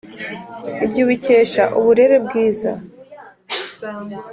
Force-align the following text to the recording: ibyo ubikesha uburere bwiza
ibyo 0.85 1.01
ubikesha 1.05 1.63
uburere 1.79 2.17
bwiza 2.25 2.71